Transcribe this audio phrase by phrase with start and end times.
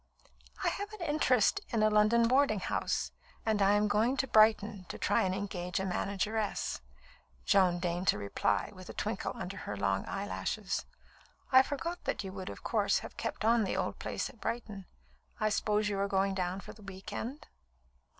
[0.63, 3.11] "I have an interest in a London boarding house,
[3.45, 6.81] and am going to Brighton to try and engage a manageress,"
[7.45, 10.85] Joan deigned to reply, with a twinkle under her long eyelashes.
[11.51, 14.87] "I forgot that you would of course have kept on the old place at Brighton.
[15.39, 17.45] I suppose you are going down for the week end?"